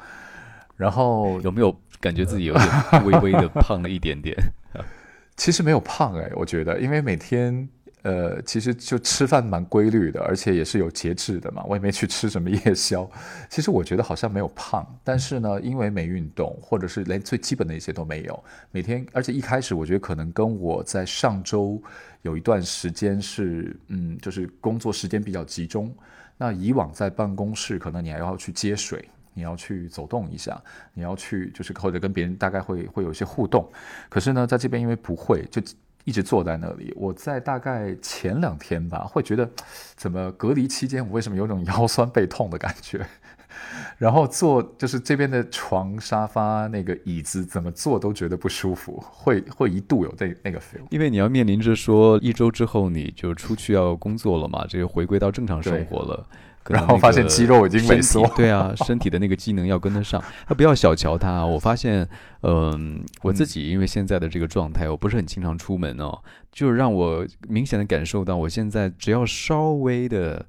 [0.77, 4.37] 然后有没有感觉自己有点微微的胖了一点点？
[5.39, 7.67] 其实没有胖哎，我觉得，因为每天。
[8.03, 11.65] 呃，其实就吃饭蛮规律的，而且也是有节制的嘛。
[11.65, 13.11] 我也没去吃什么夜宵。
[13.51, 18.45] 其实我觉得好像没有胖，但是呢，因为没运动，或者是连最基本的一些都没有。
[18.71, 21.83] 每天，而且一开始我觉得可能跟我在上周
[22.23, 25.93] 有一段时间是，嗯，就是工作时间比较集中。
[26.39, 29.07] 那以往在办公室，可能你还要去接水，
[29.39, 30.61] 你要去走动一下，
[30.95, 33.71] 你要去就是或者跟别人大概会会有一些互动。
[34.09, 35.63] 可是呢，在这边因为不会就。
[36.05, 39.47] 一直坐在那里，我在大概前两天吧，会觉得
[39.95, 43.07] 怎么隔离期间我为什么有种腰酸背痛的感觉？
[43.99, 50.81] 然后坐就是这边的床、沙发、那个椅子，怎么坐都觉得不舒服，会会一度有那那个 feel。
[50.89, 56.27] 因为你要面临着说一周之后你就出去要工作了嘛，这个回归到正常生活了。
[56.69, 61.45] 然后发现肌肉已经萎缩，对啊，身体的那个机能要跟得上， 他，不要小瞧它。
[61.45, 62.07] 我发现，
[62.43, 70.47] 嗯，我自己因为现在的这个状态，我不是很经常出门哦，就是让我明显的感受到，我现在只要稍微的，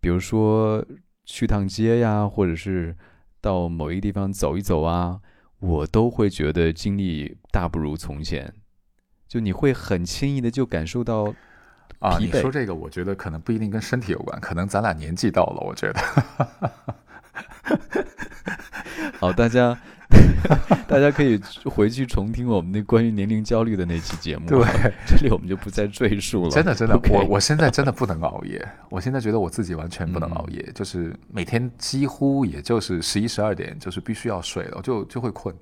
[0.00, 0.84] 比如说
[1.24, 2.96] 去趟街呀，或者是
[3.40, 5.20] 到某一个地方走一走啊，
[5.60, 8.52] 我都会觉得精力大不如从前，
[9.28, 11.34] 就你会很轻易的就感受到。
[12.00, 15.60] 啊，你说这个，我觉得可能不一定跟身体有关，可能咱俩年纪到了。
[15.60, 16.00] 我觉得，
[19.18, 19.76] 好，大家
[20.86, 24.46] 大家可以回去重听我们那关于年龄焦虑的那期节目。
[24.46, 24.64] 对，
[25.06, 26.50] 这里我们就不再赘述了。
[26.50, 28.64] 真的，真的，我我现在真的不能熬夜。
[28.90, 35.52] 我现在觉得我自己完全不能熬夜，就是每天几乎也就是十一十二点，就是必须要睡了，就就会困。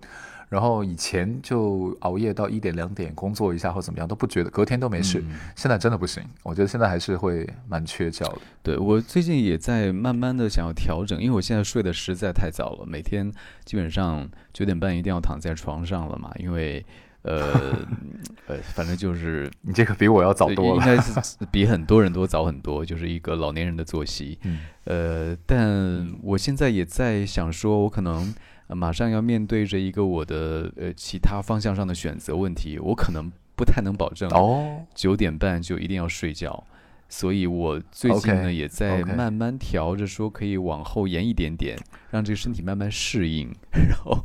[0.48, 5.22] 然后以前就熬夜到一点两点工作一下或怎么样都不觉得，隔天都没事。
[5.56, 8.38] 现在真的不行，我觉得现在还是会蛮缺觉的。
[8.62, 13.32] 对我最近也在慢慢的想要调整，因为我现在睡得实在太早了，每天
[13.64, 16.84] 基本上九点半一定要躺在床上了嘛，因为
[17.22, 17.76] 呃
[18.46, 24.38] 呃，反正就是你这个比我要早多了，应该是比很多人都早很多，就是一个老年人的作息。
[24.84, 28.32] 呃，但我现在也在想说，我可能。
[28.68, 36.64] 马上要面对着一个我的呃其他方向上的选择问题，我可能不太能保证哦九点半就一定要睡觉，
[37.08, 41.78] 所以我最近呢也在慢慢调着说可以往后延一点点，
[42.10, 44.24] 让这个身体慢慢适应， 然后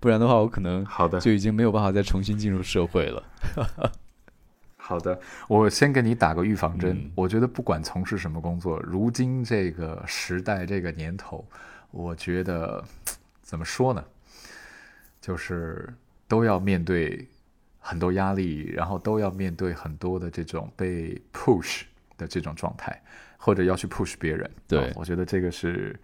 [0.00, 3.22] 不然的话我可能好的就已经没有办法再重新进入社会了。
[4.76, 11.44] 好的，我先给你打个预防针，我觉得不管从事什么工作，如今这个时代这个年头，
[11.92, 12.84] 我觉得。
[13.50, 14.04] 怎么说呢？
[15.20, 15.92] 就是
[16.28, 17.26] 都要面对
[17.80, 21.80] 很多压力，然后都要面对很多的这种被 push
[22.16, 23.02] 的这种状态，
[23.36, 24.48] 或者要去 push 别人。
[24.68, 25.98] 对，我觉得这个是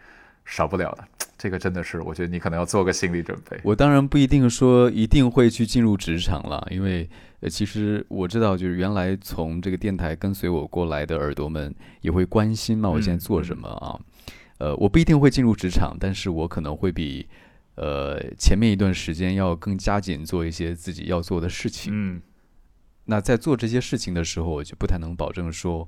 [0.45, 1.05] 少不了的。
[1.39, 3.61] 这个真的是，我觉得你可能要做个心理准备。
[3.63, 14.01] 我当然不一定说一定会去进入职场了，因为呃，其实我知道，就是原来从这个电台跟随我过来的耳朵们也会关心嘛，我现在做什么啊？
[14.59, 17.29] 呃，我不一定会进入职场，但是我可能会比，
[17.75, 21.93] 呃，前面一段时间要更加紧做一些自己要做的事情。
[21.95, 22.23] 嗯，
[23.05, 25.87] 那在做这些事情的时候，我就不太能保证说，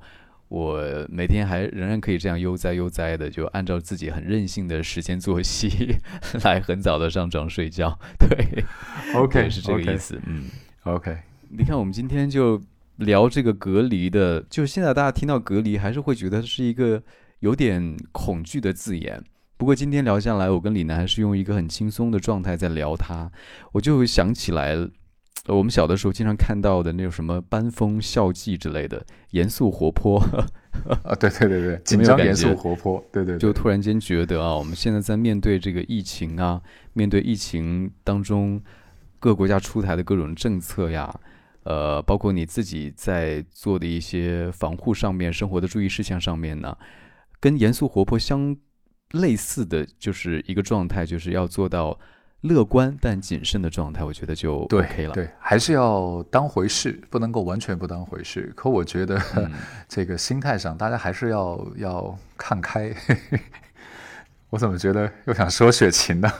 [0.49, 5.97] 我每天还仍然可以这样悠哉悠哉的，就按照自己很任性的时间作息
[6.45, 7.99] 来很早的上床睡觉。
[8.19, 8.65] 对
[9.15, 10.21] ，OK，是这个意思。
[10.27, 10.51] 嗯
[10.83, 11.17] ，OK，
[11.49, 12.61] 你看，我们今天就
[12.97, 17.03] 聊这个隔离的，就是现在大家听到隔离，还是会觉得是一个。
[17.41, 19.23] 有点恐惧的字眼，
[19.57, 23.31] 不过今天聊下来，我跟李楠还是用一个很轻松的状态在聊他，
[23.73, 24.77] 我就想起来，
[25.47, 30.19] 我们小的时候经常看到的那种什么班风校纪之类的，严肃活泼。
[31.03, 33.37] 啊，对对对对， 紧张严肃活泼，对对。
[33.39, 36.61] 就突然间觉得啊，我们现在在面对这个疫情啊，
[36.93, 38.61] 面对疫情当中
[39.19, 41.13] 各国家出台的各种政策呀，
[41.65, 46.77] 呃，包括你自己在做的一些防护上面、生活的注意事项上面呢，
[47.41, 48.57] 跟严肃活泼相。
[49.13, 51.99] 类似的就是一个状态，就是要做到
[52.43, 55.15] 乐观但谨慎的状态，我觉得就 OK 了。
[55.15, 58.53] 对，还是要当回事，不能够完全不当回事。
[58.55, 59.19] 可我觉得
[59.89, 62.95] 这个心态上，大家还是要要看开。
[64.51, 66.31] 我怎么觉得又想说雪琴呢？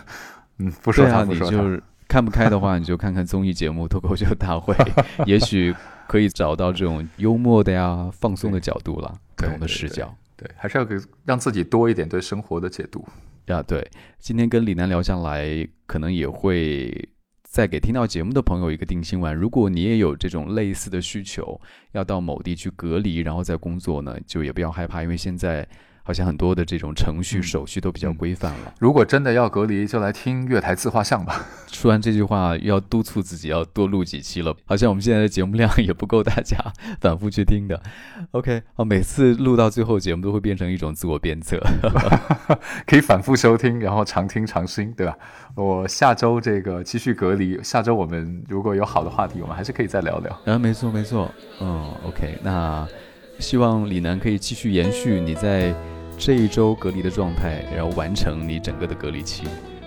[0.59, 4.75] 嗯，不说他，你就是看不开的话，你就看看综艺节目《脱口秀大会
[5.25, 5.75] 》，也许
[6.07, 10.15] 可以找到这种幽默的呀、放松的角度了，不同的视角。
[10.39, 13.07] 对，还是要给让自己多一点对生活的解读
[13.49, 13.63] 啊。
[13.63, 13.87] 对，
[14.19, 17.09] 今天跟李楠聊下来，可能也会
[17.43, 19.35] 再给听到节目的朋友一个定心丸。
[19.35, 21.61] 如果你也有这种类似的需求，
[21.93, 25.69] 要到某地去隔离，然后再工作呢，就也不要害怕，因为现在。
[26.09, 28.73] 好像很多的这种程序手续都比较规范了。
[28.79, 31.45] 如果真的要隔离，就来听月台自画像吧。
[31.71, 34.57] 说完这句话，又要督促自己要多录几期了。
[34.65, 36.57] 好像我们现在的节目量也不够大家
[36.99, 37.79] 反复去听的。
[38.31, 41.63] OK，哦，每次录到最后，节目都会变成一种自我鞭策，
[42.89, 45.15] 可以反复收听，然后常听常新，对吧？
[45.57, 50.41] 我下周这个继续隔离，下周我们如果有好的话题，我们还是可以再聊聊。
[50.47, 51.31] 啊，没错没错，
[51.61, 52.89] 嗯，OK，那
[53.39, 55.75] 希望李楠可以继续延续你在。
[56.19, 59.45] 这一周隔离的状态，然后完成你整个的隔离期，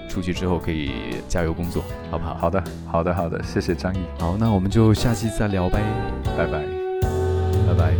[0.09, 0.91] 出去之后可以
[1.27, 2.35] 加油工作，好不好？
[2.35, 3.99] 好的，好的，好的，谢谢张毅。
[4.17, 5.81] 好，那我们就下期再聊呗，
[6.37, 6.63] 拜拜，
[7.67, 7.93] 拜拜。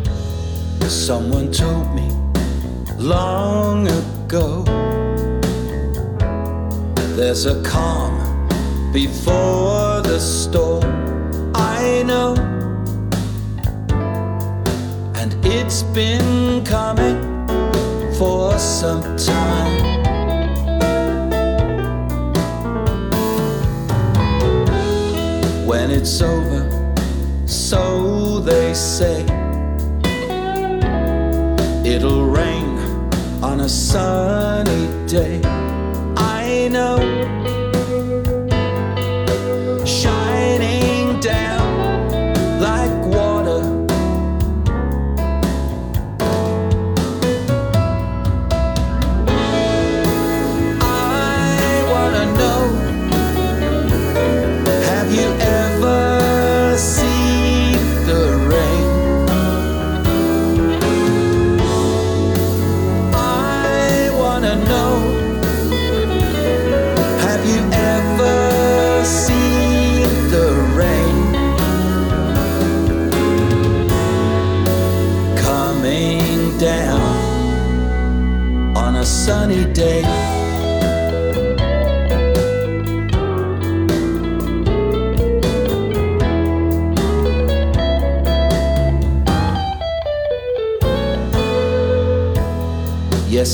[18.22, 19.82] For some time.
[25.66, 26.62] When it's over,
[27.48, 29.24] so they say,
[31.84, 32.78] it'll rain
[33.42, 35.42] on a sunny day.
[36.16, 37.41] I know.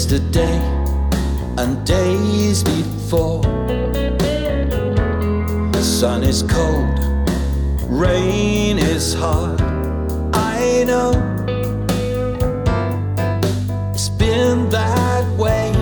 [0.10, 0.58] Yesterday
[1.58, 3.42] and days before.
[5.72, 7.00] The sun is cold,
[7.90, 9.60] rain is hard.
[10.34, 11.12] I know
[13.94, 15.74] it's been that way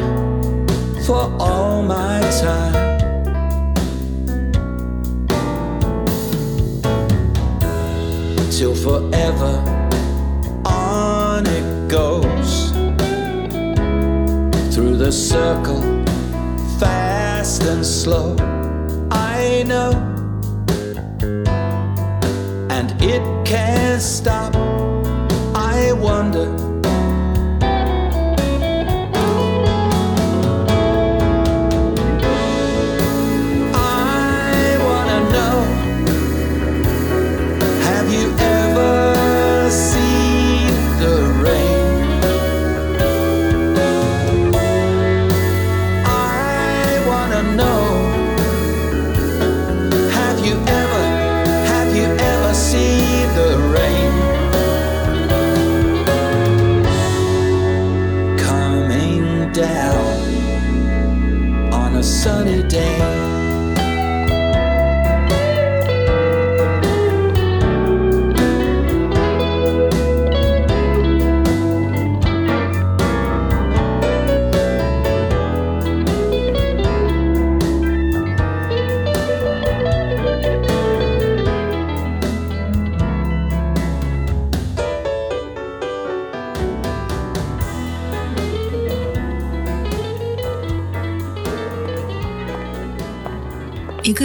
[1.05, 2.85] for all my time.
[8.49, 9.74] Till forever
[15.05, 15.83] the circle,
[16.79, 18.35] fast and slow.
[19.11, 19.91] I know,
[22.71, 24.44] and it can't stop.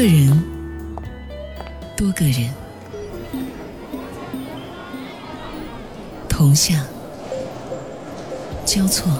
[0.00, 0.42] 个人，
[1.94, 2.50] 多个人，
[6.26, 6.82] 同向，
[8.64, 9.12] 交错，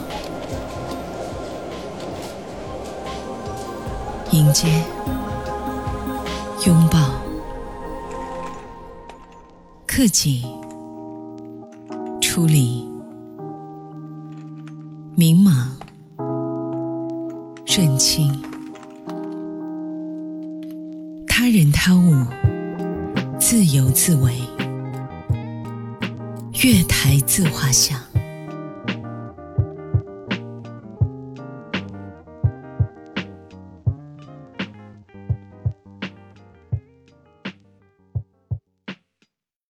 [4.30, 4.82] 迎接，
[6.66, 6.98] 拥抱，
[9.86, 10.46] 克己，
[12.22, 12.79] 处理，